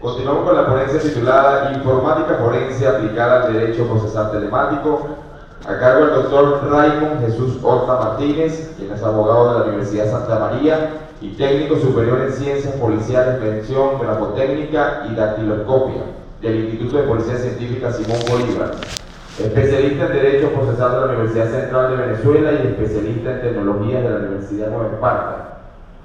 Continuamos 0.00 0.44
con 0.44 0.54
la 0.54 0.66
ponencia 0.66 1.00
titulada 1.00 1.72
Informática 1.72 2.34
Forense 2.34 2.86
aplicada 2.86 3.46
al 3.46 3.54
Derecho 3.54 3.86
Procesal 3.86 4.30
Telemático, 4.30 5.06
a 5.66 5.78
cargo 5.78 6.04
del 6.04 6.14
doctor 6.16 6.68
Raymond 6.70 7.24
Jesús 7.24 7.58
Horta 7.62 7.94
Martínez, 7.94 8.74
quien 8.76 8.92
es 8.92 9.02
abogado 9.02 9.54
de 9.54 9.58
la 9.58 9.64
Universidad 9.64 10.10
Santa 10.10 10.38
María 10.38 10.90
y 11.22 11.30
técnico 11.30 11.76
superior 11.76 12.20
en 12.20 12.32
Ciencias 12.32 12.74
Policiales, 12.74 13.38
Prevención, 13.38 13.98
Grafotécnica 13.98 15.06
y 15.10 15.14
Dactiloscopia 15.14 16.02
del 16.42 16.56
Instituto 16.66 16.98
de 16.98 17.04
Policía 17.04 17.38
Científica 17.38 17.90
Simón 17.90 18.18
Bolívar. 18.30 18.72
Especialista 19.38 20.06
en 20.06 20.12
Derecho 20.12 20.50
Procesal 20.50 20.92
de 20.92 21.00
la 21.00 21.06
Universidad 21.06 21.50
Central 21.50 21.90
de 21.90 22.06
Venezuela 22.06 22.52
y 22.52 22.66
especialista 22.66 23.30
en 23.30 23.40
Tecnologías 23.40 24.02
de 24.02 24.10
la 24.10 24.16
Universidad 24.16 24.68
Nueva 24.68 24.88
Esparta 24.92 25.55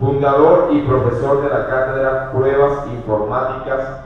fundador 0.01 0.73
y 0.73 0.81
profesor 0.81 1.43
de 1.43 1.49
la 1.49 1.67
cátedra 1.67 2.31
Pruebas 2.31 2.87
Informáticas 2.87 3.99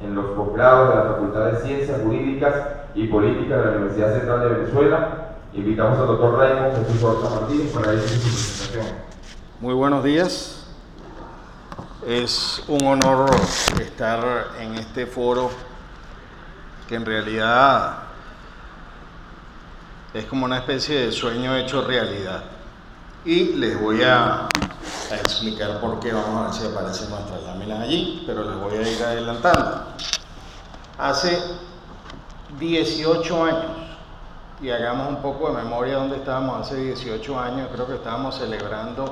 en 0.00 0.14
los 0.14 0.26
posgrados 0.26 0.90
de 0.90 0.94
la 0.94 1.02
Facultad 1.02 1.44
de 1.46 1.60
Ciencias 1.60 2.00
Jurídicas 2.02 2.54
y 2.94 3.08
Políticas 3.08 3.58
de 3.58 3.64
la 3.64 3.70
Universidad 3.72 4.14
Central 4.14 4.40
de 4.40 4.48
Venezuela. 4.48 5.08
Invitamos 5.52 5.98
al 5.98 6.06
doctor 6.06 6.38
Raymond 6.38 6.86
Jesús 6.86 7.02
Horta 7.02 7.30
Martínez 7.30 7.72
para 7.72 7.94
ir 7.94 8.00
su 8.00 8.20
presentación. 8.20 8.86
Muy 9.60 9.74
buenos 9.74 10.04
días. 10.04 10.70
Es 12.06 12.62
un 12.68 12.86
honor 12.86 13.28
estar 13.80 14.20
en 14.60 14.76
este 14.76 15.04
foro 15.04 15.50
que 16.86 16.94
en 16.94 17.04
realidad 17.04 17.96
es 20.14 20.24
como 20.26 20.44
una 20.44 20.58
especie 20.58 21.06
de 21.06 21.10
sueño 21.10 21.56
hecho 21.56 21.84
realidad. 21.84 22.44
Y 23.24 23.54
les 23.54 23.80
voy 23.80 24.02
a, 24.04 24.48
a 25.10 25.16
explicar 25.16 25.80
por 25.80 26.00
qué, 26.00 26.12
vamos 26.12 26.36
a 26.36 26.44
ver 26.44 26.54
si 26.54 26.66
aparecen 26.66 27.10
nuestras 27.10 27.42
láminas 27.44 27.80
allí, 27.80 28.22
pero 28.26 28.44
les 28.44 28.60
voy 28.60 28.74
a 28.74 28.88
ir 28.88 29.02
adelantando. 29.02 29.84
Hace 30.98 31.40
18 32.58 33.44
años, 33.44 33.72
y 34.60 34.70
hagamos 34.70 35.08
un 35.08 35.22
poco 35.22 35.48
de 35.48 35.62
memoria 35.62 35.96
dónde 35.96 36.16
estábamos 36.16 36.66
hace 36.66 36.76
18 36.76 37.40
años, 37.40 37.68
creo 37.72 37.86
que 37.86 37.94
estábamos 37.94 38.36
celebrando 38.36 39.08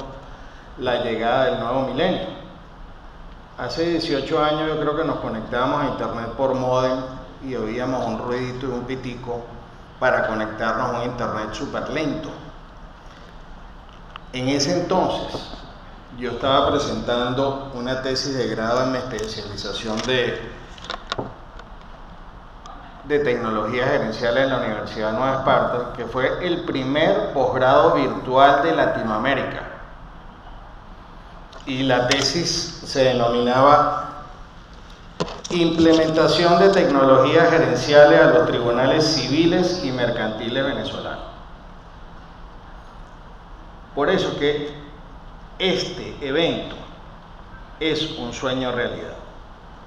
la 0.78 1.02
llegada 1.02 1.46
del 1.46 1.60
nuevo 1.60 1.82
milenio. 1.82 2.26
Hace 3.56 3.88
18 3.88 4.44
años 4.44 4.68
yo 4.68 4.80
creo 4.80 4.96
que 4.96 5.04
nos 5.04 5.16
conectábamos 5.20 5.82
a 5.82 5.86
internet 5.86 6.28
por 6.36 6.54
modem 6.54 6.98
y 7.42 7.54
oíamos 7.54 8.04
un 8.06 8.18
ruidito 8.18 8.66
y 8.66 8.70
un 8.70 8.84
pitico 8.84 9.40
para 9.98 10.26
conectarnos 10.26 10.90
a 10.90 10.98
un 10.98 11.04
internet 11.04 11.54
súper 11.54 11.88
lento. 11.88 12.28
En 14.34 14.48
ese 14.48 14.82
entonces 14.82 15.56
yo 16.18 16.32
estaba 16.32 16.70
presentando 16.70 17.70
una 17.74 18.02
tesis 18.02 18.36
de 18.36 18.48
grado 18.48 18.84
en 18.84 18.92
mi 18.92 18.98
especialización 18.98 19.98
de, 20.06 20.40
de 23.04 23.18
tecnologías 23.18 23.90
gerenciales 23.90 24.44
en 24.44 24.50
la 24.50 24.58
Universidad 24.58 25.12
Nueva 25.12 25.36
Esparta, 25.36 25.92
que 25.96 26.06
fue 26.06 26.46
el 26.46 26.64
primer 26.64 27.32
posgrado 27.32 27.94
virtual 27.94 28.62
de 28.62 28.74
Latinoamérica. 28.74 29.62
Y 31.66 31.82
la 31.82 32.08
tesis 32.08 32.82
se 32.84 33.04
denominaba 33.04 34.06
Implementación 35.50 36.58
de 36.58 36.70
tecnologías 36.70 37.48
gerenciales 37.50 38.20
a 38.20 38.30
los 38.30 38.48
tribunales 38.48 39.04
civiles 39.04 39.84
y 39.84 39.92
mercantiles 39.92 40.64
venezolanos. 40.64 41.24
Por 43.94 44.10
eso 44.10 44.36
que 44.40 44.85
este 45.58 46.16
evento 46.20 46.76
es 47.80 48.18
un 48.18 48.32
sueño 48.32 48.72
realidad. 48.72 49.14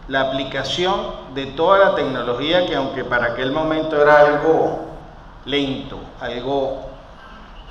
La 0.08 0.22
aplicación 0.22 1.00
de 1.36 1.48
toda 1.48 1.78
la 1.80 1.96
tecnología 1.96 2.66
que 2.66 2.76
aunque 2.76 3.04
para 3.04 3.28
aquel 3.28 3.52
momento 3.52 4.02
era 4.02 4.20
algo 4.20 4.80
lento, 5.46 6.00
algo 6.20 6.90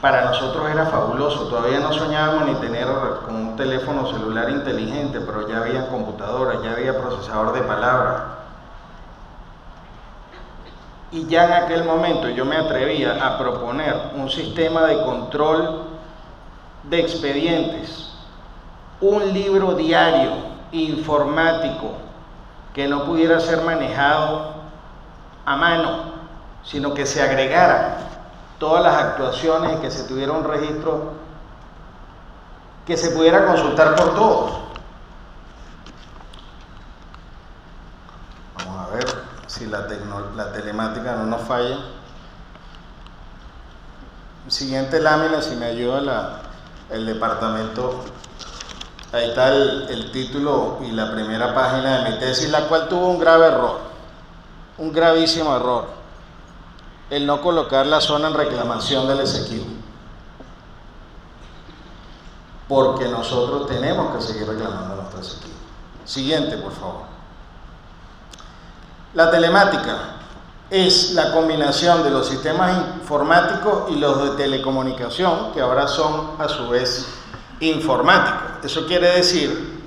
para 0.00 0.26
nosotros 0.26 0.70
era 0.70 0.86
fabuloso, 0.86 1.48
todavía 1.48 1.80
no 1.80 1.92
soñábamos 1.92 2.46
ni 2.46 2.54
tener 2.56 2.86
con 3.24 3.34
un 3.34 3.56
teléfono 3.56 4.06
celular 4.12 4.48
inteligente, 4.48 5.20
pero 5.20 5.48
ya 5.48 5.58
había 5.58 5.88
computadoras, 5.88 6.62
ya 6.62 6.72
había 6.72 6.96
procesador 7.00 7.52
de 7.52 7.62
palabras. 7.62 8.22
Y 11.10 11.26
ya 11.26 11.46
en 11.46 11.64
aquel 11.64 11.84
momento 11.84 12.28
yo 12.28 12.44
me 12.44 12.56
atrevía 12.56 13.26
a 13.26 13.38
proponer 13.38 13.96
un 14.14 14.30
sistema 14.30 14.82
de 14.82 15.02
control 15.02 15.87
de 16.88 17.00
expedientes, 17.00 18.10
un 19.00 19.32
libro 19.32 19.74
diario 19.74 20.32
informático 20.72 21.92
que 22.74 22.88
no 22.88 23.04
pudiera 23.04 23.40
ser 23.40 23.62
manejado 23.62 24.54
a 25.44 25.56
mano, 25.56 26.12
sino 26.64 26.94
que 26.94 27.06
se 27.06 27.22
agregara 27.22 27.98
todas 28.58 28.82
las 28.82 28.94
actuaciones 28.94 29.78
y 29.78 29.80
que 29.80 29.90
se 29.90 30.04
tuviera 30.04 30.32
un 30.32 30.44
registro 30.44 31.12
que 32.86 32.96
se 32.96 33.10
pudiera 33.10 33.46
consultar 33.46 33.94
por 33.94 34.14
todos. 34.14 34.52
Vamos 38.56 38.88
a 38.88 38.94
ver 38.94 39.06
si 39.46 39.66
la, 39.66 39.86
la 40.34 40.52
telemática 40.52 41.14
no 41.16 41.24
nos 41.24 41.42
falla. 41.42 41.78
Siguiente 44.48 45.00
lámina, 45.00 45.42
si 45.42 45.54
me 45.56 45.66
ayuda 45.66 46.00
la, 46.00 46.47
el 46.90 47.06
departamento. 47.06 48.04
Ahí 49.12 49.30
está 49.30 49.54
el, 49.54 50.10
título 50.12 50.78
y 50.82 50.90
la 50.92 51.10
primera 51.10 51.54
página 51.54 51.98
de 51.98 52.10
mi 52.10 52.18
tesis, 52.18 52.50
la 52.50 52.68
cual 52.68 52.88
tuvo 52.88 53.08
un 53.08 53.18
grave 53.18 53.46
error, 53.46 53.78
un 54.76 54.92
gravísimo 54.92 55.56
error, 55.56 55.86
el 57.08 57.26
no 57.26 57.40
colocar 57.40 57.86
la 57.86 58.00
zona 58.00 58.28
en 58.28 58.34
reclamación 58.34 59.08
del 59.08 59.20
Esequibo. 59.20 59.66
Porque 62.68 63.08
nosotros 63.08 63.66
tenemos 63.66 64.14
que 64.14 64.20
seguir 64.20 64.46
reclamando 64.46 64.96
nuestro 64.96 65.20
Esequibo. 65.20 65.56
Siguiente, 66.04 66.58
por 66.58 66.72
favor. 66.72 67.02
La 69.14 69.30
telemática 69.30 70.17
es 70.70 71.12
la 71.12 71.32
combinación 71.32 72.02
de 72.02 72.10
los 72.10 72.28
sistemas 72.28 72.76
informáticos 73.00 73.90
y 73.90 73.96
los 73.96 74.22
de 74.22 74.42
telecomunicación, 74.42 75.52
que 75.52 75.60
ahora 75.60 75.88
son 75.88 76.32
a 76.38 76.48
su 76.48 76.68
vez 76.68 77.06
informáticos. 77.60 78.64
Eso 78.64 78.86
quiere 78.86 79.08
decir 79.12 79.78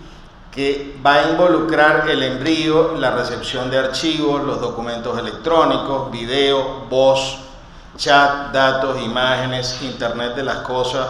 que 0.52 1.00
va 1.06 1.16
a 1.16 1.30
involucrar 1.32 2.10
el 2.10 2.24
envío, 2.24 2.96
la 2.98 3.12
recepción 3.12 3.70
de 3.70 3.78
archivos, 3.78 4.44
los 4.44 4.60
documentos 4.60 5.18
electrónicos, 5.18 6.12
video, 6.12 6.86
voz, 6.90 7.38
chat, 7.96 8.52
datos, 8.52 9.02
imágenes, 9.02 9.82
Internet 9.82 10.36
de 10.36 10.44
las 10.44 10.58
cosas 10.58 11.08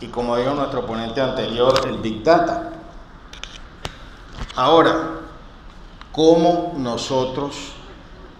y 0.00 0.06
como 0.06 0.36
dijo 0.36 0.52
nuestro 0.54 0.86
ponente 0.86 1.20
anterior, 1.20 1.80
el 1.86 1.98
Big 1.98 2.22
Data. 2.22 2.70
Ahora, 4.54 4.96
¿cómo 6.12 6.74
nosotros 6.76 7.72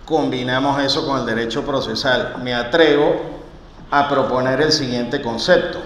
combinamos 0.09 0.83
eso 0.83 1.07
con 1.07 1.21
el 1.21 1.27
derecho 1.27 1.65
procesal? 1.65 2.37
Me 2.43 2.55
atrevo 2.55 3.15
a 3.91 4.09
proponer 4.09 4.61
el 4.63 4.73
siguiente 4.73 5.21
concepto. 5.21 5.79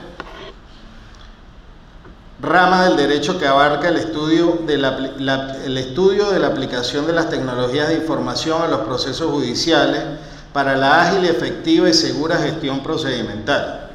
rama 2.40 2.84
del 2.84 2.96
derecho 2.96 3.38
que 3.38 3.46
abarca 3.46 3.88
el 3.88 3.96
estudio, 3.96 4.58
de 4.66 4.76
la, 4.76 6.46
aplicación 6.48 7.06
de 7.06 7.12
las 7.12 7.30
tecnologías 7.30 7.88
de 7.88 7.94
información 7.94 8.62
a 8.62 8.66
los 8.66 8.80
procesos 8.80 9.30
judiciales 9.30 10.02
para 10.52 10.76
la 10.76 11.02
ágil, 11.02 11.24
efectiva 11.24 11.88
y 11.88 11.94
segura 11.94 12.38
gestión 12.38 12.80
procedimental. 12.80 13.90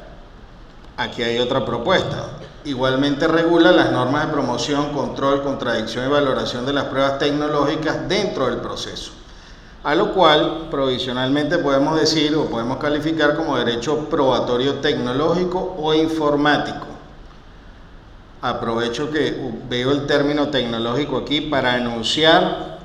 Aquí 0.96 1.22
hay 1.22 1.38
otra 1.38 1.64
propuesta. 1.64 2.30
Igualmente 2.64 3.28
regula 3.28 3.70
las 3.70 3.92
normas 3.92 4.26
de 4.26 4.32
promoción, 4.32 4.92
control, 4.92 5.42
contradicción 5.42 6.06
y 6.06 6.08
valoración 6.08 6.66
de 6.66 6.72
las 6.72 6.84
pruebas 6.84 7.18
tecnológicas 7.18 8.08
dentro 8.08 8.46
del 8.46 8.58
proceso, 8.58 9.12
a 9.88 9.94
lo 9.94 10.12
cual 10.12 10.66
provisionalmente 10.70 11.56
podemos 11.56 11.98
decir 11.98 12.36
o 12.36 12.44
podemos 12.44 12.76
calificar 12.76 13.34
como 13.34 13.56
derecho 13.56 14.10
probatorio 14.10 14.80
tecnológico 14.80 15.76
o 15.80 15.94
informático. 15.94 16.86
Aprovecho 18.42 19.10
que 19.10 19.34
veo 19.66 19.92
el 19.92 20.04
término 20.04 20.48
tecnológico 20.48 21.16
aquí 21.16 21.40
para 21.40 21.72
anunciar 21.72 22.80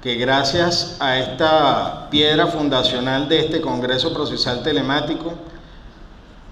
que 0.00 0.14
gracias 0.14 0.98
a 1.00 1.18
esta 1.18 2.08
piedra 2.08 2.46
fundacional 2.46 3.28
de 3.28 3.40
este 3.40 3.60
Congreso 3.60 4.14
Procesal 4.14 4.62
Telemático, 4.62 5.32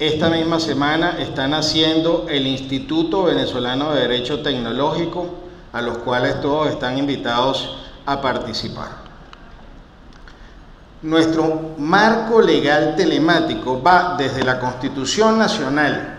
esta 0.01 0.31
misma 0.31 0.59
semana 0.59 1.19
están 1.21 1.55
haciendo 1.55 2.27
el 2.29 2.49
Instituto 2.49 3.23
Venezolano 3.23 3.95
de 3.95 4.01
Derecho 4.01 4.41
Tecnológico, 4.41 5.29
a 5.73 5.81
los 5.81 5.99
cuales 5.99 6.41
todos 6.41 6.71
están 6.71 6.99
invitados 6.99 7.77
a 8.05 8.21
participar. 8.21 9.06
Nuestro 11.07 11.77
marco 11.79 12.43
legal 12.43 12.97
telemático 12.97 13.81
va 13.81 14.17
desde 14.19 14.43
la 14.43 14.59
Constitución 14.59 15.39
Nacional, 15.39 16.19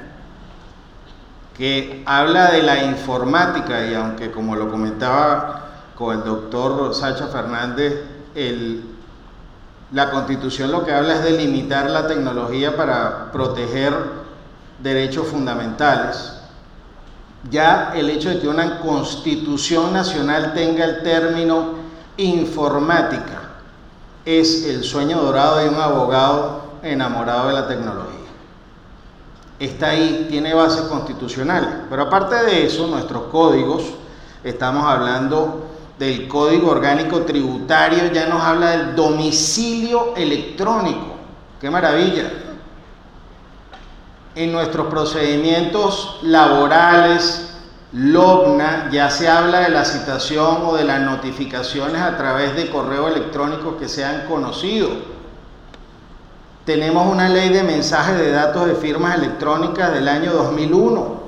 que 1.57 2.03
habla 2.05 2.51
de 2.51 2.63
la 2.63 2.85
informática, 2.85 3.85
y 3.85 3.93
aunque 3.95 4.31
como 4.31 4.55
lo 4.55 4.71
comentaba 4.71 5.91
con 5.93 6.15
el 6.15 6.23
doctor 6.23 6.95
Sacha 6.95 7.27
Fernández, 7.27 8.01
la 9.91 10.09
constitución 10.09 10.71
lo 10.71 10.85
que 10.85 10.93
habla 10.93 11.15
es 11.15 11.23
de 11.23 11.31
limitar 11.31 11.89
la 11.89 12.07
tecnología 12.07 12.77
para 12.77 13.29
proteger 13.33 13.93
derechos 14.81 15.27
fundamentales. 15.27 16.31
Ya 17.51 17.91
el 17.93 18.09
hecho 18.09 18.29
de 18.29 18.39
que 18.39 18.47
una 18.47 18.79
constitución 18.79 19.91
nacional 19.91 20.53
tenga 20.53 20.85
el 20.85 21.03
término 21.03 21.73
informática 22.15 23.46
es 24.27 24.65
el 24.65 24.83
sueño 24.83 25.21
dorado 25.21 25.59
de 25.59 25.69
un 25.69 25.75
abogado 25.75 26.61
enamorado 26.83 27.47
de 27.47 27.53
la 27.53 27.65
tecnología. 27.65 28.27
Está 29.57 29.91
ahí, 29.91 30.27
tiene 30.29 30.53
bases 30.53 30.81
constitucionales. 30.81 31.69
Pero 31.89 32.01
aparte 32.03 32.35
de 32.43 32.65
eso, 32.65 32.87
nuestros 32.87 33.23
códigos, 33.31 33.83
estamos 34.43 34.83
hablando 34.83 35.67
del 35.97 36.27
Código 36.27 36.71
Orgánico 36.71 37.21
Tributario 37.21 38.11
ya 38.11 38.27
nos 38.27 38.41
habla 38.41 38.71
del 38.71 38.95
domicilio 38.97 40.13
electrónico. 40.17 41.15
¡Qué 41.61 41.69
maravilla! 41.69 42.29
En 44.35 44.51
nuestros 44.51 44.87
procedimientos 44.87 46.19
laborales, 46.21 47.56
LOBNA, 47.93 48.89
ya 48.91 49.09
se 49.09 49.29
habla 49.29 49.61
de 49.61 49.69
la 49.69 49.85
citación 49.85 50.63
o 50.65 50.75
de 50.75 50.83
las 50.83 51.01
notificaciones 51.01 52.01
a 52.01 52.17
través 52.17 52.55
de 52.55 52.69
correo 52.69 53.07
electrónico 53.07 53.77
que 53.77 53.87
sean 53.87 54.25
conocidos. 54.27 54.91
Tenemos 56.65 57.11
una 57.11 57.29
ley 57.29 57.49
de 57.49 57.63
mensajes 57.63 58.17
de 58.17 58.31
datos 58.31 58.67
de 58.67 58.75
firmas 58.75 59.15
electrónicas 59.15 59.93
del 59.93 60.07
año 60.07 60.33
2001 60.33 61.27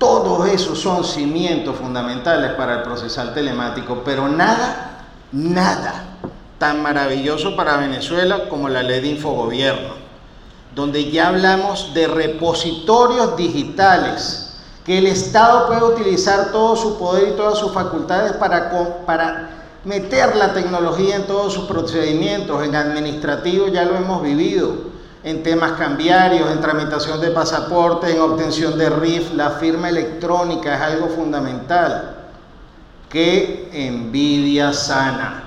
todos 0.00 0.48
esos 0.48 0.80
son 0.80 1.04
cimientos 1.04 1.76
fundamentales 1.76 2.52
para 2.52 2.76
el 2.76 2.82
procesal 2.82 3.34
telemático, 3.34 4.00
pero 4.02 4.30
nada, 4.30 5.04
nada 5.30 6.16
tan 6.56 6.82
maravilloso 6.82 7.54
para 7.54 7.76
Venezuela 7.76 8.48
como 8.48 8.70
la 8.70 8.82
ley 8.82 9.02
de 9.02 9.08
infogobierno, 9.08 9.90
donde 10.74 11.10
ya 11.10 11.28
hablamos 11.28 11.92
de 11.92 12.06
repositorios 12.06 13.36
digitales, 13.36 14.49
que 14.84 14.98
el 14.98 15.06
Estado 15.06 15.66
puede 15.66 15.84
utilizar 15.84 16.52
todo 16.52 16.76
su 16.76 16.98
poder 16.98 17.28
y 17.28 17.36
todas 17.36 17.58
sus 17.58 17.72
facultades 17.72 18.32
para, 18.32 18.70
para 19.06 19.50
meter 19.84 20.36
la 20.36 20.52
tecnología 20.52 21.16
en 21.16 21.26
todos 21.26 21.52
sus 21.52 21.64
procedimientos, 21.64 22.64
en 22.64 22.74
administrativo 22.74 23.68
ya 23.68 23.84
lo 23.84 23.96
hemos 23.96 24.22
vivido 24.22 24.90
en 25.22 25.42
temas 25.42 25.72
cambiarios, 25.72 26.50
en 26.50 26.60
tramitación 26.60 27.20
de 27.20 27.30
pasaporte, 27.30 28.10
en 28.10 28.20
obtención 28.20 28.78
de 28.78 28.88
RIF, 28.88 29.34
la 29.34 29.50
firma 29.50 29.90
electrónica 29.90 30.74
es 30.74 30.80
algo 30.80 31.08
fundamental. 31.08 32.16
Qué 33.08 33.68
envidia 33.72 34.72
sana 34.72 35.44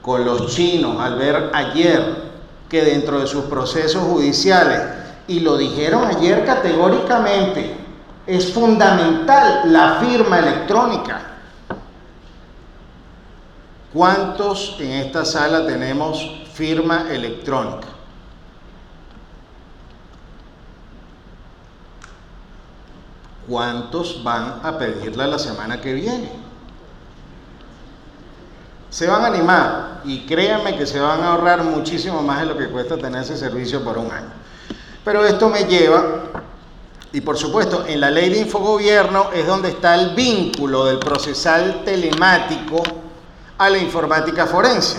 con 0.00 0.24
los 0.24 0.54
chinos 0.54 1.00
al 1.00 1.16
ver 1.16 1.50
ayer 1.52 2.26
que 2.68 2.84
dentro 2.84 3.18
de 3.18 3.26
sus 3.26 3.46
procesos 3.46 4.02
judiciales, 4.04 4.80
y 5.26 5.40
lo 5.40 5.56
dijeron 5.56 6.04
ayer 6.04 6.44
categóricamente, 6.44 7.85
es 8.26 8.52
fundamental 8.52 9.72
la 9.72 10.00
firma 10.00 10.38
electrónica. 10.38 11.20
¿Cuántos 13.92 14.76
en 14.80 14.90
esta 14.92 15.24
sala 15.24 15.66
tenemos 15.66 16.44
firma 16.52 17.06
electrónica? 17.10 17.88
¿Cuántos 23.48 24.22
van 24.24 24.60
a 24.62 24.76
pedirla 24.76 25.26
la 25.28 25.38
semana 25.38 25.80
que 25.80 25.94
viene? 25.94 26.30
Se 28.90 29.06
van 29.06 29.22
a 29.22 29.26
animar 29.28 30.00
y 30.04 30.26
créanme 30.26 30.76
que 30.76 30.86
se 30.86 30.98
van 30.98 31.22
a 31.22 31.32
ahorrar 31.32 31.62
muchísimo 31.62 32.22
más 32.22 32.40
de 32.40 32.46
lo 32.46 32.58
que 32.58 32.68
cuesta 32.68 32.96
tener 32.96 33.22
ese 33.22 33.36
servicio 33.36 33.84
por 33.84 33.98
un 33.98 34.10
año. 34.10 34.30
Pero 35.04 35.24
esto 35.24 35.48
me 35.48 35.64
lleva, 35.64 36.22
y 37.12 37.20
por 37.20 37.36
supuesto, 37.36 37.84
en 37.86 38.00
la 38.00 38.10
ley 38.10 38.30
de 38.30 38.40
infogobierno 38.40 39.30
es 39.32 39.46
donde 39.46 39.70
está 39.70 39.94
el 39.94 40.10
vínculo 40.14 40.84
del 40.84 40.98
procesal 40.98 41.82
telemático 41.84 42.82
a 43.58 43.70
la 43.70 43.78
informática 43.78 44.46
forense, 44.46 44.98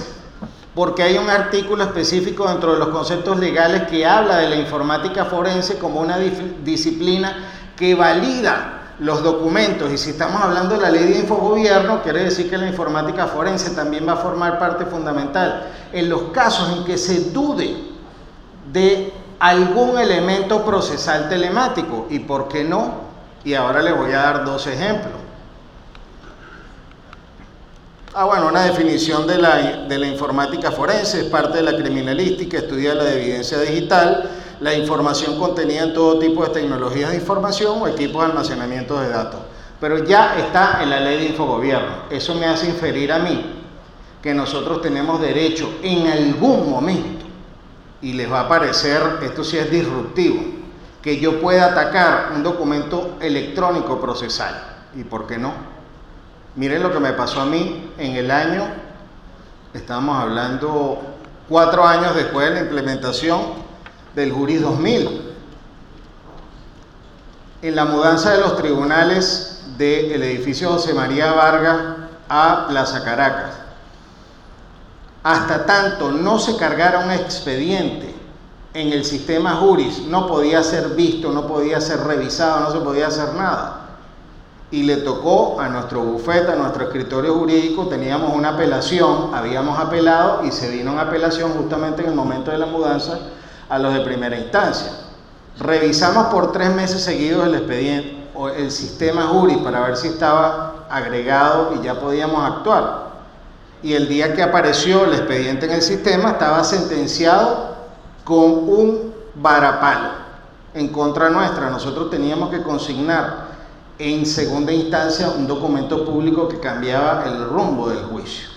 porque 0.74 1.04
hay 1.04 1.18
un 1.18 1.30
artículo 1.30 1.84
específico 1.84 2.48
dentro 2.48 2.74
de 2.74 2.80
los 2.80 2.90
conceptos 2.90 3.38
legales 3.38 3.84
que 3.84 4.06
habla 4.06 4.38
de 4.38 4.50
la 4.50 4.56
informática 4.56 5.26
forense 5.26 5.78
como 5.78 6.00
una 6.00 6.18
disciplina 6.18 7.36
que 7.76 7.94
valida 7.94 8.96
los 9.00 9.22
documentos. 9.22 9.92
Y 9.92 9.98
si 9.98 10.12
estamos 10.12 10.42
hablando 10.42 10.76
de 10.76 10.82
la 10.82 10.90
ley 10.90 11.04
de 11.06 11.20
infogobierno, 11.20 12.02
quiere 12.02 12.24
decir 12.24 12.50
que 12.50 12.58
la 12.58 12.68
informática 12.68 13.28
forense 13.28 13.72
también 13.72 14.08
va 14.08 14.14
a 14.14 14.18
formar 14.18 14.58
parte 14.58 14.86
fundamental. 14.86 15.68
En 15.94 16.10
los 16.10 16.24
casos 16.34 16.78
en 16.78 16.84
que 16.84 16.98
se 16.98 17.32
dude 17.32 17.76
de 18.72 19.14
algún 19.40 19.98
elemento 20.00 20.66
procesal 20.66 21.30
telemático, 21.30 22.08
¿y 22.10 22.20
por 22.20 22.48
qué 22.48 22.64
no? 22.64 23.08
Y 23.44 23.54
ahora 23.54 23.82
les 23.82 23.96
voy 23.96 24.12
a 24.12 24.18
dar 24.18 24.46
dos 24.46 24.68
ejemplos. 24.68 25.14
Ah, 28.14 28.26
bueno, 28.26 28.48
una 28.48 28.64
definición 28.64 29.28
de 29.28 29.38
la, 29.38 29.58
de 29.88 29.98
la 30.00 30.08
informática 30.08 30.72
forense 30.72 31.22
es 31.22 31.26
parte 31.26 31.58
de 31.58 31.64
la 31.64 31.78
criminalística, 31.78 32.58
estudia 32.58 32.96
la 32.96 33.12
evidencia 33.14 33.60
digital 33.60 34.30
la 34.60 34.74
información 34.74 35.38
contenida 35.38 35.84
en 35.84 35.94
todo 35.94 36.20
tipo 36.20 36.44
de 36.44 36.50
tecnologías 36.50 37.12
de 37.12 37.18
información 37.18 37.82
o 37.82 37.88
equipos 37.88 38.24
de 38.24 38.32
almacenamiento 38.32 39.00
de 39.00 39.10
datos. 39.10 39.42
Pero 39.80 40.04
ya 40.06 40.38
está 40.40 40.82
en 40.82 40.90
la 40.90 41.00
ley 41.00 41.20
de 41.20 41.26
infogobierno. 41.28 42.06
Eso 42.10 42.34
me 42.36 42.48
hace 42.48 42.68
inferir 42.68 43.12
a 43.12 43.20
mí 43.20 43.46
que 44.22 44.34
nosotros 44.34 44.82
tenemos 44.82 45.22
derecho 45.22 45.76
en 45.84 46.08
algún 46.08 46.72
momento, 46.72 47.26
y 48.02 48.14
les 48.14 48.32
va 48.32 48.42
a 48.42 48.50
parecer, 48.50 49.20
esto 49.24 49.44
sí 49.44 49.58
es 49.58 49.72
disruptivo, 49.72 50.42
que 51.02 51.20
yo 51.20 51.40
pueda 51.42 51.68
atacar 51.68 52.32
un 52.36 52.44
documento 52.44 53.18
electrónico 53.22 54.00
procesal. 54.00 54.76
¿Y 54.96 55.04
por 55.04 55.28
qué 55.28 55.38
no? 55.38 55.54
Miren 56.56 56.84
lo 56.84 56.92
que 56.92 57.00
me 57.00 57.14
pasó 57.14 57.42
a 57.42 57.46
mí 57.46 57.92
en 57.98 58.16
el 58.16 58.32
año, 58.32 58.64
estamos 59.74 60.18
hablando 60.18 61.02
cuatro 61.48 61.86
años 61.86 62.16
después 62.16 62.48
de 62.50 62.56
la 62.56 62.62
implementación 62.62 63.42
del 64.16 64.32
Juris 64.32 64.62
2000. 64.62 65.36
En 67.62 67.76
la 67.76 67.86
mudanza 67.86 68.34
de 68.34 68.40
los 68.40 68.58
tribunales 68.58 69.66
del 69.78 70.22
edificio 70.24 70.70
José 70.70 70.94
María 70.94 71.32
Vargas 71.32 71.78
a 72.30 72.66
Plaza 72.68 73.04
Caracas. 73.04 73.67
Hasta 75.28 75.66
tanto 75.66 76.10
no 76.10 76.40
se 76.40 76.56
cargara 76.56 77.00
un 77.00 77.12
expediente 77.12 78.16
en 78.74 78.94
el 78.94 79.04
sistema 79.04 79.56
Juris, 79.56 80.04
no 80.08 80.26
podía 80.26 80.64
ser 80.64 80.92
visto, 80.92 81.34
no 81.34 81.46
podía 81.48 81.82
ser 81.82 82.00
revisado, 82.00 82.62
no 82.62 82.72
se 82.72 82.80
podía 82.80 83.08
hacer 83.08 83.34
nada. 83.34 83.88
Y 84.72 84.84
le 84.84 84.96
tocó 84.96 85.60
a 85.60 85.68
nuestro 85.68 86.02
bufete, 86.02 86.54
a 86.54 86.56
nuestro 86.56 86.86
escritorio 86.86 87.34
jurídico, 87.34 87.88
teníamos 87.88 88.34
una 88.34 88.52
apelación, 88.52 89.36
habíamos 89.36 89.78
apelado 89.78 90.46
y 90.46 90.52
se 90.54 90.70
vino 90.70 90.94
una 90.94 91.02
apelación 91.02 91.52
justamente 91.58 92.04
en 92.04 92.08
el 92.08 92.16
momento 92.16 92.50
de 92.52 92.60
la 92.60 92.68
mudanza 92.68 93.20
a 93.68 93.80
los 93.80 93.94
de 93.94 94.00
primera 94.00 94.40
instancia. 94.40 94.94
Revisamos 95.60 96.28
por 96.28 96.54
tres 96.54 96.74
meses 96.74 97.04
seguidos 97.04 97.46
el 97.48 97.56
expediente 97.56 98.16
el 98.56 98.72
sistema 98.72 99.24
Juris 99.24 99.58
para 99.58 99.82
ver 99.82 99.98
si 99.98 100.08
estaba 100.08 100.86
agregado 100.90 101.74
y 101.76 101.84
ya 101.84 102.00
podíamos 102.00 102.46
actuar. 102.46 103.07
Y 103.84 103.94
el 103.94 104.08
día 104.08 104.34
que 104.34 104.42
apareció 104.42 105.06
el 105.06 105.14
expediente 105.14 105.68
en 105.68 105.74
el 105.74 105.82
sistema 105.82 106.32
estaba 106.32 106.64
sentenciado 106.64 107.76
con 108.24 108.42
un 108.42 109.14
varapalo 109.36 110.10
en 110.74 110.90
contra 110.90 111.30
nuestra. 111.30 111.70
Nosotros 111.70 112.10
teníamos 112.10 112.50
que 112.50 112.64
consignar 112.64 113.48
en 114.00 114.26
segunda 114.26 114.72
instancia 114.72 115.30
un 115.30 115.48
documento 115.48 116.06
público 116.06 116.48
que 116.48 116.60
cambiaba 116.60 117.26
el 117.26 117.46
rumbo 117.46 117.90
del 117.90 118.04
juicio. 118.06 118.50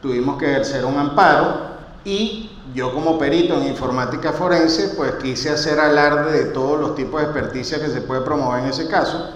Tuvimos 0.00 0.38
que 0.38 0.50
ejercer 0.50 0.84
un 0.84 0.98
amparo 0.98 1.70
y 2.04 2.50
yo 2.74 2.94
como 2.94 3.18
perito 3.18 3.54
en 3.54 3.66
informática 3.66 4.32
forense 4.32 4.94
pues 4.96 5.12
quise 5.22 5.50
hacer 5.50 5.78
alarde 5.78 6.32
de 6.32 6.44
todos 6.52 6.80
los 6.80 6.94
tipos 6.94 7.20
de 7.20 7.26
experticia 7.26 7.78
que 7.80 7.88
se 7.88 8.00
puede 8.00 8.22
promover 8.22 8.62
en 8.62 8.70
ese 8.70 8.88
caso. 8.88 9.30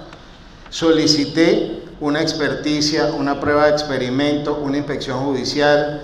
Solicité 0.71 1.84
una 2.01 2.21
experticia, 2.21 3.13
una 3.17 3.41
prueba 3.41 3.67
de 3.67 3.73
experimento, 3.73 4.57
una 4.57 4.77
inspección 4.77 5.21
judicial, 5.25 6.01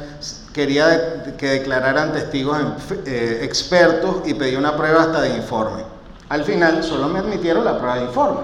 quería 0.53 1.37
que 1.37 1.47
declararan 1.47 2.13
testigos 2.13 2.59
eh, 3.07 3.41
expertos 3.43 4.23
y 4.27 4.35
pedí 4.35 4.57
una 4.57 4.77
prueba 4.77 5.03
hasta 5.03 5.23
de 5.23 5.37
informe. 5.37 5.85
Al 6.29 6.45
final 6.45 6.83
solo 6.85 7.09
me 7.09 7.19
admitieron 7.19 7.65
la 7.65 7.79
prueba 7.79 7.97
de 7.97 8.05
informe. 8.05 8.41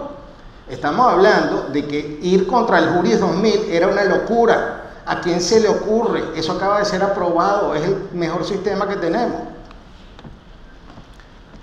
Estamos 0.69 1.07
hablando 1.07 1.69
de 1.73 1.87
que 1.87 2.19
ir 2.23 2.47
contra 2.47 2.79
el 2.79 2.88
Juris 2.88 3.21
2000 3.21 3.67
era 3.71 3.87
una 3.88 4.05
locura. 4.05 4.83
¿A 5.07 5.21
quién 5.21 5.41
se 5.41 5.61
le 5.61 5.69
ocurre? 5.69 6.25
Eso 6.35 6.53
acaba 6.53 6.81
de 6.81 6.85
ser 6.85 7.00
aprobado, 7.03 7.76
es 7.76 7.85
el 7.85 8.09
mejor 8.12 8.45
sistema 8.45 8.88
que 8.88 8.97
tenemos. 8.97 9.41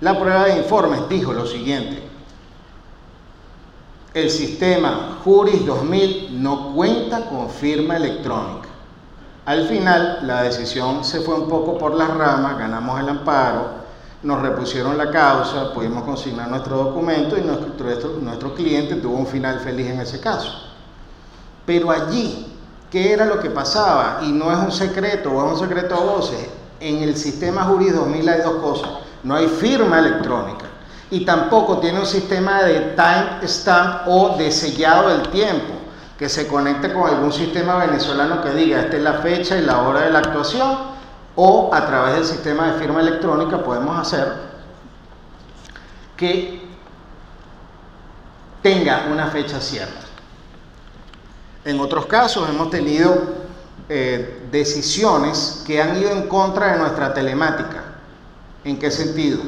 La 0.00 0.18
prueba 0.18 0.44
de 0.44 0.56
informes 0.56 1.06
dijo 1.10 1.34
lo 1.34 1.46
siguiente. 1.46 2.02
El 4.14 4.30
sistema 4.30 5.18
Juris 5.24 5.66
2000 5.66 6.40
no 6.40 6.72
cuenta 6.72 7.28
con 7.28 7.50
firma 7.50 7.96
electrónica. 7.96 8.68
Al 9.44 9.66
final, 9.66 10.20
la 10.22 10.44
decisión 10.44 11.04
se 11.04 11.20
fue 11.20 11.34
un 11.34 11.48
poco 11.48 11.76
por 11.76 11.96
las 11.96 12.10
ramas, 12.10 12.56
ganamos 12.56 13.00
el 13.00 13.08
amparo, 13.08 13.70
nos 14.22 14.40
repusieron 14.40 14.96
la 14.96 15.10
causa, 15.10 15.74
pudimos 15.74 16.04
consignar 16.04 16.48
nuestro 16.48 16.76
documento 16.76 17.36
y 17.36 17.40
nuestro, 17.40 18.20
nuestro, 18.20 18.54
cliente 18.54 18.94
tuvo 18.94 19.16
un 19.16 19.26
final 19.26 19.58
feliz 19.58 19.88
en 19.90 19.98
ese 19.98 20.20
caso. 20.20 20.60
Pero 21.66 21.90
allí, 21.90 22.56
¿qué 22.92 23.14
era 23.14 23.26
lo 23.26 23.40
que 23.40 23.50
pasaba? 23.50 24.20
Y 24.22 24.30
no 24.30 24.52
es 24.52 24.58
un 24.58 24.70
secreto 24.70 25.32
o 25.32 25.44
es 25.44 25.60
un 25.60 25.68
secreto 25.68 25.96
a 25.96 26.04
voces. 26.04 26.50
En 26.78 27.02
el 27.02 27.16
sistema 27.16 27.64
jurídico 27.64 28.04
2000 28.04 28.28
hay 28.28 28.42
dos 28.42 28.62
cosas. 28.62 28.90
No 29.24 29.34
hay 29.34 29.48
firma 29.48 29.98
electrónica 29.98 30.66
y 31.10 31.24
tampoco 31.24 31.78
tiene 31.78 32.00
un 32.00 32.06
sistema 32.06 32.62
de 32.62 32.94
time 32.96 33.46
stamp 33.46 34.08
o 34.08 34.36
de 34.36 34.50
sellado 34.50 35.08
del 35.10 35.28
tiempo 35.28 35.74
que 36.18 36.28
se 36.28 36.46
conecte 36.46 36.92
con 36.92 37.08
algún 37.08 37.32
sistema 37.32 37.76
venezolano 37.76 38.42
que 38.42 38.50
diga 38.50 38.80
esta 38.80 38.96
es 38.96 39.02
la 39.02 39.14
fecha 39.14 39.56
y 39.56 39.62
la 39.62 39.82
hora 39.82 40.00
de 40.00 40.10
la 40.10 40.20
actuación 40.20 40.94
o 41.36 41.70
a 41.72 41.86
través 41.86 42.14
del 42.14 42.24
sistema 42.24 42.72
de 42.72 42.78
firma 42.80 43.00
electrónica 43.00 43.62
podemos 43.62 43.98
hacer 43.98 44.54
que 46.16 46.62
tenga 48.62 49.06
una 49.12 49.26
fecha 49.26 49.60
cierta. 49.60 50.06
En 51.64 51.80
otros 51.80 52.06
casos 52.06 52.48
hemos 52.48 52.70
tenido 52.70 53.44
eh, 53.88 54.46
decisiones 54.50 55.62
que 55.66 55.82
han 55.82 55.96
ido 55.96 56.10
en 56.10 56.28
contra 56.28 56.72
de 56.72 56.78
nuestra 56.78 57.12
telemática. 57.12 57.82
¿En 58.64 58.78
qué 58.78 58.90
sentido? 58.90 59.40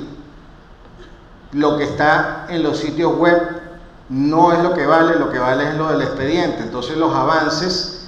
Lo 1.52 1.78
que 1.78 1.84
está 1.84 2.46
en 2.48 2.62
los 2.62 2.78
sitios 2.78 3.16
web 3.16 3.60
no 4.08 4.52
es 4.52 4.62
lo 4.62 4.74
que 4.74 4.86
vale, 4.86 5.18
lo 5.18 5.30
que 5.30 5.38
vale 5.38 5.68
es 5.68 5.74
lo 5.76 5.88
del 5.88 6.02
expediente. 6.02 6.62
Entonces 6.62 6.96
los 6.96 7.14
avances 7.14 8.06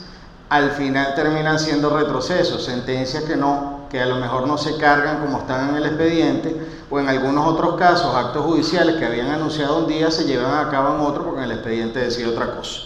al 0.48 0.70
final 0.70 1.14
terminan 1.14 1.58
siendo 1.58 1.90
retrocesos, 1.96 2.64
sentencias 2.64 3.24
que 3.24 3.36
no, 3.36 3.80
que 3.90 4.00
a 4.00 4.06
lo 4.06 4.16
mejor 4.16 4.46
no 4.46 4.56
se 4.56 4.76
cargan 4.76 5.20
como 5.20 5.38
están 5.38 5.70
en 5.70 5.76
el 5.76 5.86
expediente, 5.86 6.56
o 6.90 6.98
en 6.98 7.08
algunos 7.08 7.46
otros 7.46 7.76
casos, 7.76 8.14
actos 8.14 8.44
judiciales 8.44 8.96
que 8.96 9.04
habían 9.04 9.28
anunciado 9.28 9.78
un 9.78 9.86
día 9.86 10.10
se 10.10 10.24
llevan 10.24 10.66
a 10.66 10.70
cabo 10.70 10.94
en 10.94 11.00
otro 11.00 11.24
porque 11.24 11.40
en 11.40 11.50
el 11.50 11.52
expediente 11.52 12.00
decía 12.00 12.28
otra 12.28 12.56
cosa. 12.56 12.80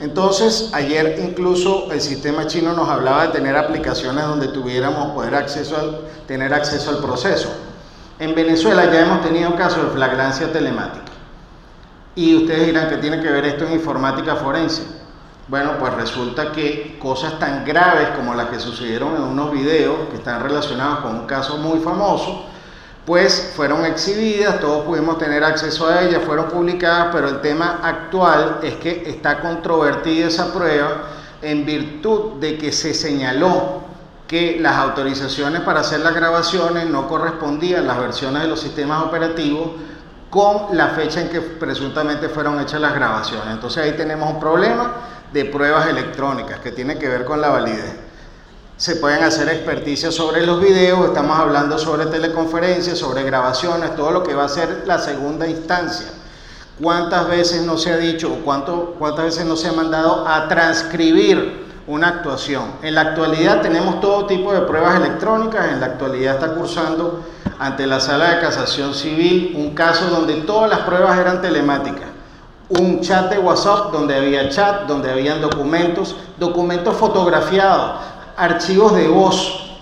Entonces, 0.00 0.70
ayer 0.74 1.18
incluso 1.24 1.90
el 1.90 2.00
sistema 2.00 2.46
chino 2.46 2.74
nos 2.74 2.88
hablaba 2.88 3.28
de 3.28 3.32
tener 3.32 3.56
aplicaciones 3.56 4.26
donde 4.26 4.48
tuviéramos 4.48 5.12
poder 5.12 5.34
acceso 5.34 5.76
al, 5.76 6.00
tener 6.26 6.52
acceso 6.52 6.90
al 6.90 6.98
proceso. 6.98 7.48
En 8.18 8.34
Venezuela 8.34 8.90
ya 8.90 9.02
hemos 9.02 9.22
tenido 9.22 9.54
casos 9.56 9.84
de 9.84 9.90
flagrancia 9.90 10.50
telemática. 10.50 11.12
Y 12.14 12.34
ustedes 12.34 12.66
dirán 12.66 12.88
que 12.88 12.96
tiene 12.96 13.20
que 13.20 13.30
ver 13.30 13.44
esto 13.44 13.66
en 13.66 13.74
informática 13.74 14.36
forense. 14.36 14.84
Bueno, 15.48 15.72
pues 15.78 15.92
resulta 15.92 16.50
que 16.50 16.98
cosas 16.98 17.38
tan 17.38 17.64
graves 17.66 18.08
como 18.16 18.34
las 18.34 18.46
que 18.46 18.58
sucedieron 18.58 19.16
en 19.16 19.22
unos 19.22 19.52
videos 19.52 20.08
que 20.10 20.16
están 20.16 20.42
relacionados 20.42 21.00
con 21.00 21.14
un 21.14 21.26
caso 21.26 21.58
muy 21.58 21.78
famoso, 21.80 22.46
pues 23.04 23.52
fueron 23.54 23.84
exhibidas, 23.84 24.60
todos 24.60 24.86
pudimos 24.86 25.18
tener 25.18 25.44
acceso 25.44 25.86
a 25.86 26.02
ellas, 26.02 26.22
fueron 26.24 26.46
publicadas, 26.46 27.08
pero 27.12 27.28
el 27.28 27.40
tema 27.42 27.80
actual 27.82 28.60
es 28.62 28.74
que 28.76 29.04
está 29.06 29.40
controvertida 29.40 30.26
esa 30.26 30.52
prueba 30.52 31.02
en 31.42 31.66
virtud 31.66 32.40
de 32.40 32.56
que 32.56 32.72
se 32.72 32.94
señaló 32.94 33.85
que 34.26 34.58
las 34.60 34.76
autorizaciones 34.76 35.60
para 35.60 35.80
hacer 35.80 36.00
las 36.00 36.14
grabaciones 36.14 36.86
no 36.86 37.08
correspondían 37.08 37.86
las 37.86 37.98
versiones 37.98 38.42
de 38.42 38.48
los 38.48 38.60
sistemas 38.60 39.02
operativos 39.02 39.70
con 40.30 40.76
la 40.76 40.88
fecha 40.88 41.20
en 41.20 41.28
que 41.28 41.40
presuntamente 41.40 42.28
fueron 42.28 42.60
hechas 42.60 42.80
las 42.80 42.94
grabaciones. 42.94 43.48
Entonces 43.48 43.84
ahí 43.84 43.92
tenemos 43.92 44.30
un 44.32 44.40
problema 44.40 44.92
de 45.32 45.44
pruebas 45.44 45.86
electrónicas 45.88 46.58
que 46.60 46.72
tiene 46.72 46.98
que 46.98 47.08
ver 47.08 47.24
con 47.24 47.40
la 47.40 47.50
validez. 47.50 47.94
Se 48.76 48.96
pueden 48.96 49.22
hacer 49.22 49.48
experticias 49.48 50.14
sobre 50.14 50.44
los 50.44 50.60
videos, 50.60 51.06
estamos 51.06 51.38
hablando 51.38 51.78
sobre 51.78 52.06
teleconferencias, 52.06 52.98
sobre 52.98 53.22
grabaciones, 53.22 53.96
todo 53.96 54.10
lo 54.10 54.22
que 54.22 54.34
va 54.34 54.44
a 54.44 54.48
ser 54.48 54.82
la 54.86 54.98
segunda 54.98 55.46
instancia. 55.46 56.08
¿Cuántas 56.82 57.26
veces 57.28 57.62
no 57.62 57.78
se 57.78 57.92
ha 57.92 57.96
dicho 57.96 58.30
o 58.30 58.44
cuántas 58.44 59.24
veces 59.24 59.46
no 59.46 59.56
se 59.56 59.68
ha 59.68 59.72
mandado 59.72 60.28
a 60.28 60.46
transcribir 60.48 61.65
una 61.86 62.08
actuación? 62.08 62.64
En 62.82 62.94
la 62.94 63.02
actualidad 63.02 63.62
tenemos 63.62 64.00
todo 64.00 64.26
tipo 64.26 64.52
de 64.52 64.62
pruebas 64.62 64.96
electrónicas, 64.96 65.72
en 65.72 65.80
la 65.80 65.86
actualidad 65.86 66.34
está 66.34 66.54
cursando 66.54 67.24
ante 67.58 67.86
la 67.86 68.00
sala 68.00 68.34
de 68.34 68.40
casación 68.40 68.94
civil 68.94 69.54
un 69.56 69.74
caso 69.74 70.06
donde 70.06 70.34
todas 70.42 70.68
las 70.68 70.80
pruebas 70.80 71.18
eran 71.18 71.40
telemáticas 71.40 72.16
un 72.68 73.00
chat 73.00 73.30
de 73.30 73.38
WhatsApp 73.38 73.92
donde 73.92 74.16
había 74.16 74.48
chat, 74.48 74.86
donde 74.86 75.10
habían 75.10 75.40
documentos, 75.40 76.16
documentos 76.38 76.96
fotografiados, 76.96 78.00
archivos 78.36 78.94
de 78.94 79.08
voz 79.08 79.78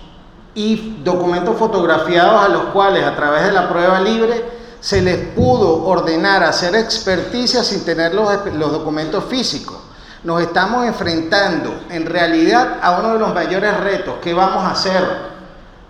y 0.53 0.97
documentos 1.03 1.57
fotografiados 1.57 2.45
a 2.45 2.49
los 2.49 2.63
cuales 2.65 3.03
a 3.03 3.15
través 3.15 3.45
de 3.45 3.51
la 3.51 3.67
prueba 3.67 3.99
libre 3.99 4.45
se 4.79 5.01
les 5.01 5.17
pudo 5.35 5.83
ordenar 5.85 6.43
hacer 6.43 6.75
experticia 6.75 7.63
sin 7.63 7.83
tener 7.83 8.13
los, 8.13 8.29
los 8.53 8.71
documentos 8.71 9.23
físicos. 9.25 9.77
Nos 10.23 10.41
estamos 10.41 10.85
enfrentando 10.85 11.85
en 11.89 12.05
realidad 12.05 12.79
a 12.81 12.99
uno 12.99 13.13
de 13.13 13.19
los 13.19 13.33
mayores 13.33 13.77
retos 13.77 14.15
que 14.21 14.33
vamos 14.33 14.63
a 14.63 14.71
hacer 14.71 15.03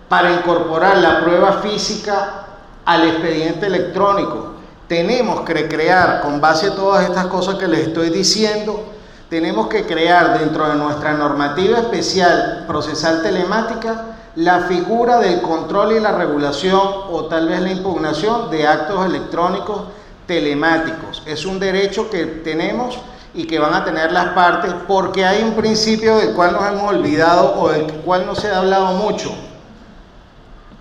para 0.08 0.32
incorporar 0.32 0.98
la 0.98 1.20
prueba 1.20 1.60
física 1.62 2.44
al 2.84 3.04
expediente 3.04 3.66
electrónico 3.66 4.56
tenemos 4.88 5.40
que 5.40 5.68
crear, 5.68 6.20
con 6.20 6.40
base 6.40 6.68
a 6.68 6.74
todas 6.74 7.08
estas 7.08 7.26
cosas 7.26 7.56
que 7.56 7.66
les 7.66 7.88
estoy 7.88 8.10
diciendo, 8.10 8.84
tenemos 9.28 9.66
que 9.66 9.84
crear 9.84 10.38
dentro 10.38 10.68
de 10.68 10.76
nuestra 10.76 11.14
normativa 11.14 11.78
especial 11.78 12.64
procesal 12.68 13.22
telemática 13.22 14.16
la 14.36 14.60
figura 14.60 15.18
del 15.18 15.40
control 15.40 15.92
y 15.92 16.00
la 16.00 16.12
regulación 16.12 16.80
o 17.10 17.24
tal 17.24 17.48
vez 17.48 17.60
la 17.62 17.72
impugnación 17.72 18.50
de 18.50 18.66
actos 18.66 19.04
electrónicos 19.06 19.82
telemáticos. 20.26 21.22
Es 21.26 21.46
un 21.46 21.58
derecho 21.58 22.08
que 22.10 22.24
tenemos 22.26 22.98
y 23.36 23.46
que 23.46 23.58
van 23.58 23.74
a 23.74 23.84
tener 23.84 24.10
las 24.10 24.28
partes 24.30 24.72
porque 24.88 25.24
hay 25.24 25.44
un 25.44 25.54
principio 25.54 26.16
del 26.16 26.32
cual 26.32 26.52
nos 26.52 26.66
hemos 26.66 26.90
olvidado 26.90 27.60
o 27.60 27.68
del 27.68 27.86
cual 28.04 28.26
no 28.26 28.34
se 28.34 28.48
ha 28.48 28.58
hablado 28.58 28.94
mucho 28.94 29.32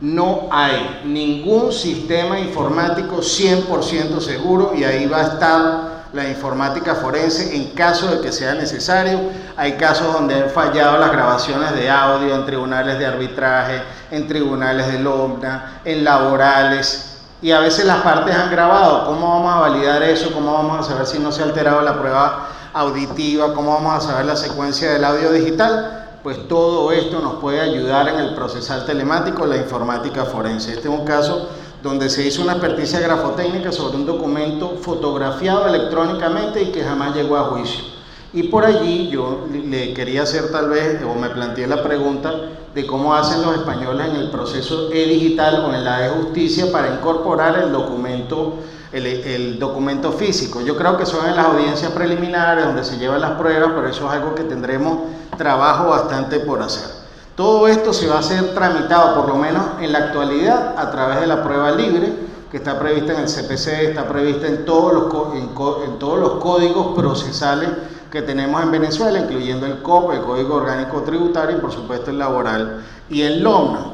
no 0.02 0.50
hay 0.52 1.02
ningún 1.06 1.72
sistema 1.72 2.40
informático 2.40 3.18
100% 3.18 4.20
seguro 4.20 4.74
y 4.76 4.84
ahí 4.84 5.06
va 5.06 5.20
a 5.20 5.24
estar 5.24 5.96
la 6.14 6.28
informática 6.28 6.96
forense 6.96 7.56
en 7.56 7.72
caso 7.72 8.08
de 8.08 8.22
que 8.22 8.32
sea 8.32 8.54
necesario. 8.54 9.20
Hay 9.58 9.74
casos 9.74 10.14
donde 10.14 10.36
han 10.36 10.50
fallado 10.50 10.98
las 10.98 11.12
grabaciones 11.12 11.74
de 11.76 11.90
audio 11.90 12.36
en 12.36 12.46
tribunales 12.46 13.00
de 13.00 13.06
arbitraje, 13.06 13.82
en 14.12 14.28
tribunales 14.28 14.88
de 14.88 15.00
LOMNA, 15.00 15.82
en 15.86 16.04
laborales 16.04 17.15
y 17.42 17.52
a 17.52 17.60
veces 17.60 17.86
las 17.86 18.02
partes 18.02 18.36
han 18.36 18.50
grabado. 18.50 19.06
¿Cómo 19.06 19.28
vamos 19.28 19.54
a 19.54 19.60
validar 19.60 20.02
eso? 20.04 20.32
¿Cómo 20.34 20.54
vamos 20.54 20.80
a 20.80 20.90
saber 20.90 21.06
si 21.06 21.20
no 21.20 21.32
se 21.32 21.42
ha 21.42 21.46
alterado 21.46 21.82
la 21.82 22.00
prueba 22.00 22.48
auditiva? 22.74 23.54
¿Cómo 23.54 23.74
vamos 23.74 23.94
a 24.04 24.08
saber 24.08 24.26
la 24.26 24.36
secuencia 24.36 24.92
del 24.92 25.04
audio 25.06 25.32
digital? 25.32 26.06
pues 26.26 26.48
todo 26.48 26.92
esto 26.92 27.20
nos 27.20 27.36
puede 27.36 27.62
ayudar 27.62 28.10
en 28.10 28.16
el 28.16 28.34
procesal 28.34 28.84
telemático, 28.84 29.46
la 29.46 29.58
informática 29.58 30.26
forense. 30.26 30.74
Este 30.74 30.88
es 30.88 30.94
un 31.00 31.06
caso 31.06 31.50
donde 31.84 32.10
se 32.10 32.26
hizo 32.26 32.42
una 32.42 32.54
experticia 32.54 33.00
grafotécnica 33.00 33.72
sobre 33.72 33.98
un 33.98 34.08
documento 34.08 34.76
fotografiado 34.82 35.68
electrónicamente 35.68 36.64
y 36.64 36.72
que 36.72 36.84
jamás 36.84 37.14
llegó 37.14 37.38
a 37.38 37.44
juicio. 37.44 37.95
Y 38.36 38.44
por 38.50 38.66
allí 38.66 39.08
yo 39.08 39.48
le 39.50 39.94
quería 39.94 40.24
hacer 40.24 40.52
tal 40.52 40.68
vez, 40.68 41.02
o 41.04 41.18
me 41.18 41.30
planteé 41.30 41.68
la 41.68 41.82
pregunta 41.82 42.34
de 42.76 42.86
cómo 42.86 43.16
hacen 43.16 43.42
los 43.42 43.56
españoles 43.56 44.10
en 44.10 44.18
el 44.18 44.30
proceso 44.30 44.92
e-digital 44.92 45.64
o 45.64 45.74
en 45.74 45.86
la 45.86 46.06
e-justicia 46.06 46.70
para 46.70 46.94
incorporar 46.94 47.58
el 47.58 47.72
documento, 47.72 48.56
el, 48.92 49.06
el, 49.06 49.58
documento 49.58 50.12
físico. 50.12 50.60
Yo 50.60 50.76
creo 50.76 50.98
que 50.98 51.06
son 51.06 51.26
en 51.30 51.38
las 51.38 51.46
audiencias 51.46 51.94
preliminares 51.94 52.66
donde 52.66 52.84
se 52.84 52.98
llevan 52.98 53.22
las 53.22 53.40
pruebas, 53.40 53.72
pero 53.74 53.88
eso 53.88 54.06
es 54.06 54.12
algo 54.12 54.36
que 54.36 54.44
tendremos 54.44 54.98
trabajo 55.38 55.92
bastante 55.92 56.42
por 56.42 56.62
hacer. 56.62 56.90
Todo 57.38 57.70
esto 57.70 57.94
se 57.94 58.08
va 58.08 58.16
a 58.16 58.20
hacer 58.20 58.54
tramitado, 58.54 59.16
por 59.16 59.30
lo 59.30 59.38
menos 59.38 59.64
en 59.80 59.94
la 59.94 60.00
actualidad, 60.00 60.76
a 60.78 60.92
través 60.92 61.22
de 61.22 61.28
la 61.28 61.42
prueba 61.42 61.72
libre, 61.72 62.14
que 62.52 62.58
está 62.58 62.78
prevista 62.78 63.14
en 63.14 63.20
el 63.20 63.28
CPC, 63.28 63.68
está 63.90 64.06
prevista 64.10 64.48
en 64.48 64.66
todos 64.66 64.94
los, 64.94 65.36
en, 65.36 65.44
en 65.44 66.00
todos 66.00 66.20
los 66.20 66.32
códigos 66.44 66.96
procesales 66.96 67.70
que 68.16 68.22
tenemos 68.22 68.64
en 68.64 68.72
Venezuela, 68.72 69.20
incluyendo 69.20 69.66
el 69.66 69.82
COP, 69.82 70.14
el 70.14 70.22
Código 70.22 70.56
Orgánico 70.56 71.02
Tributario 71.02 71.58
y 71.58 71.60
por 71.60 71.74
supuesto 71.74 72.12
el 72.12 72.18
laboral 72.18 72.82
y 73.10 73.24
el 73.24 73.44
LOMNA. 73.44 73.88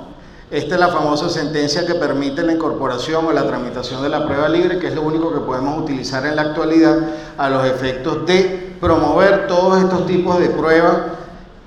Esta 0.51 0.75
es 0.75 0.79
la 0.79 0.89
famosa 0.89 1.27
sentencia 1.27 1.87
que 1.87 1.95
permite 1.95 2.43
la 2.43 2.53
incorporación 2.53 3.25
o 3.25 3.31
la 3.31 3.47
tramitación 3.47 4.03
de 4.03 4.09
la 4.09 4.23
prueba 4.27 4.47
libre, 4.47 4.77
que 4.77 4.89
es 4.89 4.93
lo 4.93 5.01
único 5.01 5.33
que 5.33 5.39
podemos 5.39 5.81
utilizar 5.81 6.23
en 6.27 6.35
la 6.35 6.43
actualidad 6.43 6.99
a 7.35 7.49
los 7.49 7.65
efectos 7.65 8.23
de 8.27 8.77
promover 8.79 9.47
todos 9.47 9.81
estos 9.81 10.05
tipos 10.05 10.37
de 10.37 10.49
pruebas 10.49 10.97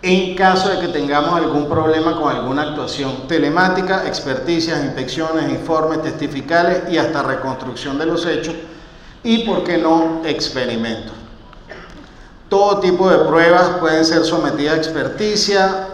en 0.02 0.36
caso 0.36 0.68
de 0.68 0.78
que 0.78 0.88
tengamos 0.88 1.34
algún 1.34 1.68
problema 1.68 2.20
con 2.20 2.36
alguna 2.36 2.62
actuación 2.62 3.26
telemática, 3.26 4.06
experticias, 4.06 4.84
inspecciones, 4.84 5.50
informes 5.50 6.02
testificales 6.02 6.82
y 6.88 6.98
hasta 6.98 7.20
reconstrucción 7.24 7.98
de 7.98 8.06
los 8.06 8.24
hechos 8.26 8.54
y, 9.24 9.38
por 9.38 9.64
qué 9.64 9.76
no, 9.78 10.22
experimentos. 10.24 11.23
Todo 12.48 12.80
tipo 12.80 13.08
de 13.08 13.18
pruebas 13.18 13.70
pueden 13.80 14.04
ser 14.04 14.24
sometidas 14.24 14.74
a 14.74 14.76
experticia, 14.76 15.88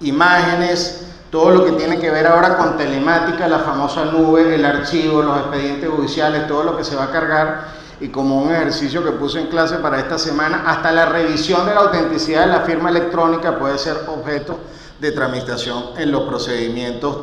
imágenes, 0.00 1.06
todo 1.30 1.50
lo 1.50 1.64
que 1.64 1.72
tiene 1.72 1.98
que 1.98 2.10
ver 2.10 2.26
ahora 2.26 2.56
con 2.56 2.76
telemática, 2.76 3.48
la 3.48 3.60
famosa 3.60 4.04
nube, 4.04 4.54
el 4.54 4.64
archivo, 4.64 5.22
los 5.22 5.38
expedientes 5.38 5.88
judiciales, 5.88 6.46
todo 6.46 6.62
lo 6.62 6.76
que 6.76 6.84
se 6.84 6.94
va 6.94 7.04
a 7.04 7.10
cargar 7.10 7.68
y 8.00 8.08
como 8.08 8.42
un 8.42 8.52
ejercicio 8.52 9.04
que 9.04 9.12
puse 9.12 9.40
en 9.40 9.46
clase 9.46 9.76
para 9.76 9.98
esta 9.98 10.18
semana, 10.18 10.64
hasta 10.66 10.92
la 10.92 11.06
revisión 11.06 11.64
de 11.66 11.74
la 11.74 11.80
autenticidad 11.82 12.42
de 12.42 12.52
la 12.52 12.60
firma 12.60 12.90
electrónica 12.90 13.58
puede 13.58 13.78
ser 13.78 13.96
objeto 14.08 14.58
de 15.00 15.12
tramitación 15.12 15.84
en 15.96 16.12
los 16.12 16.24
procedimientos 16.24 17.16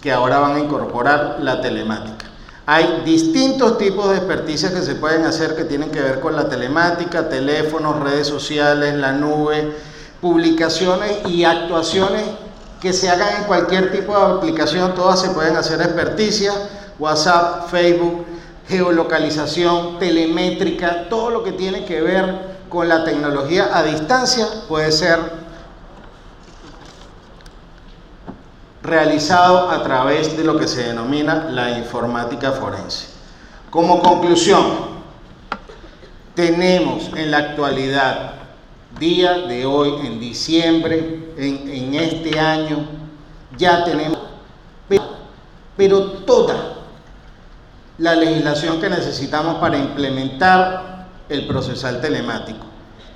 que 0.00 0.10
ahora 0.10 0.38
van 0.40 0.56
a 0.56 0.58
incorporar 0.58 1.36
la 1.40 1.60
telemática. 1.60 2.31
Hay 2.74 3.02
distintos 3.04 3.76
tipos 3.76 4.08
de 4.08 4.16
experticias 4.16 4.72
que 4.72 4.80
se 4.80 4.94
pueden 4.94 5.26
hacer 5.26 5.54
que 5.54 5.64
tienen 5.64 5.90
que 5.90 6.00
ver 6.00 6.20
con 6.20 6.34
la 6.34 6.48
telemática, 6.48 7.28
teléfonos, 7.28 8.00
redes 8.00 8.26
sociales, 8.26 8.94
la 8.94 9.12
nube, 9.12 9.76
publicaciones 10.22 11.18
y 11.28 11.44
actuaciones 11.44 12.22
que 12.80 12.94
se 12.94 13.10
hagan 13.10 13.42
en 13.42 13.44
cualquier 13.44 13.92
tipo 13.92 14.16
de 14.16 14.24
aplicación, 14.24 14.94
todas 14.94 15.20
se 15.20 15.28
pueden 15.28 15.54
hacer 15.54 15.82
experticias, 15.82 16.56
WhatsApp, 16.98 17.68
Facebook, 17.68 18.24
geolocalización, 18.66 19.98
telemétrica, 19.98 21.10
todo 21.10 21.28
lo 21.28 21.44
que 21.44 21.52
tiene 21.52 21.84
que 21.84 22.00
ver 22.00 22.56
con 22.70 22.88
la 22.88 23.04
tecnología 23.04 23.68
a 23.70 23.82
distancia 23.82 24.46
puede 24.66 24.92
ser 24.92 25.41
realizado 28.82 29.70
a 29.70 29.82
través 29.82 30.36
de 30.36 30.44
lo 30.44 30.58
que 30.58 30.66
se 30.66 30.82
denomina 30.84 31.48
la 31.50 31.78
informática 31.78 32.52
forense. 32.52 33.08
Como 33.70 34.02
conclusión, 34.02 34.92
tenemos 36.34 37.10
en 37.16 37.30
la 37.30 37.38
actualidad, 37.38 38.32
día 38.98 39.38
de 39.38 39.64
hoy, 39.64 40.06
en 40.06 40.20
diciembre, 40.20 41.32
en, 41.36 41.94
este 41.94 42.38
año, 42.38 42.86
ya 43.56 43.84
tenemos, 43.84 44.18
pero, 44.88 45.04
pero 45.76 46.02
toda 46.24 46.72
la 47.98 48.14
legislación 48.14 48.80
que 48.80 48.88
necesitamos 48.90 49.56
para 49.56 49.78
implementar 49.78 51.06
el 51.28 51.46
procesal 51.46 52.00
telemático. 52.00 52.66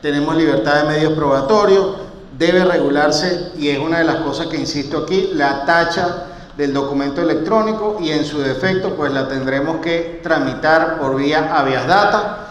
Tenemos 0.01 0.37
libertad 0.37 0.83
de 0.83 0.89
medios 0.89 1.13
probatorios, 1.15 2.06
debe 2.39 2.65
regularse, 2.65 3.53
y 3.57 3.69
es 3.69 3.79
una 3.79 3.99
de 3.99 4.05
las 4.05 4.17
cosas 4.17 4.47
que 4.49 4.57
insisto 4.57 4.99
aquí, 4.99 5.31
la 5.35 5.65
tacha 5.65 6.27
del 6.57 6.73
documento 6.73 7.21
electrónico 7.21 7.99
y 8.01 8.11
en 8.11 8.25
su 8.25 8.39
defecto 8.39 8.95
pues 8.97 9.13
la 9.13 9.29
tendremos 9.29 9.79
que 9.79 10.21
tramitar 10.23 10.99
por 10.99 11.17
vía 11.17 11.55
habeas 11.55 11.87
data, 11.87 12.49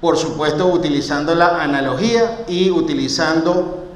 por 0.00 0.16
supuesto 0.16 0.66
utilizando 0.66 1.34
la 1.34 1.62
analogía 1.62 2.44
y 2.46 2.70
utilizando 2.70 3.86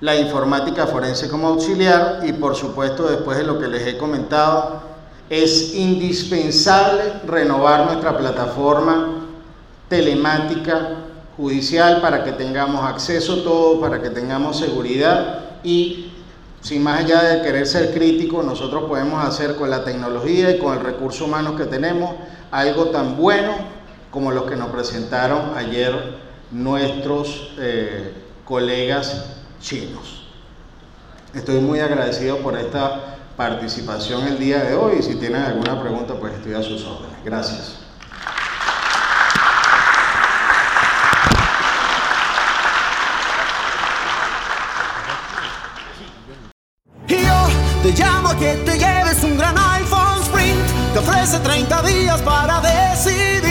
la 0.00 0.16
informática 0.16 0.86
forense 0.86 1.28
como 1.28 1.48
auxiliar 1.48 2.20
y 2.24 2.32
por 2.34 2.54
supuesto 2.54 3.08
después 3.08 3.38
de 3.38 3.44
lo 3.44 3.58
que 3.58 3.68
les 3.68 3.86
he 3.86 3.96
comentado 3.96 4.82
es 5.30 5.74
indispensable 5.74 7.02
renovar 7.26 7.86
nuestra 7.86 8.16
plataforma 8.16 9.24
telemática 9.88 11.05
judicial 11.36 12.00
para 12.00 12.24
que 12.24 12.32
tengamos 12.32 12.84
acceso 12.84 13.34
a 13.34 13.44
todo, 13.44 13.80
para 13.80 14.00
que 14.00 14.10
tengamos 14.10 14.58
seguridad 14.58 15.40
y 15.62 16.12
sin 16.60 16.82
más 16.82 17.04
allá 17.04 17.22
de 17.22 17.42
querer 17.42 17.66
ser 17.66 17.94
crítico, 17.94 18.42
nosotros 18.42 18.84
podemos 18.88 19.24
hacer 19.24 19.54
con 19.54 19.70
la 19.70 19.84
tecnología 19.84 20.50
y 20.50 20.58
con 20.58 20.76
el 20.76 20.84
recurso 20.84 21.26
humano 21.26 21.54
que 21.54 21.64
tenemos 21.64 22.12
algo 22.50 22.86
tan 22.86 23.16
bueno 23.16 23.52
como 24.10 24.32
los 24.32 24.44
que 24.44 24.56
nos 24.56 24.70
presentaron 24.70 25.56
ayer 25.56 26.16
nuestros 26.50 27.52
eh, 27.58 28.14
colegas 28.44 29.26
chinos. 29.60 30.24
Estoy 31.34 31.60
muy 31.60 31.80
agradecido 31.80 32.38
por 32.38 32.56
esta 32.56 33.18
participación 33.36 34.26
el 34.26 34.38
día 34.38 34.64
de 34.64 34.74
hoy 34.74 34.96
y 35.00 35.02
si 35.02 35.16
tienen 35.16 35.42
alguna 35.42 35.80
pregunta 35.80 36.14
pues 36.14 36.34
estoy 36.34 36.54
a 36.54 36.62
sus 36.62 36.84
órdenes. 36.84 37.24
Gracias. 37.24 37.85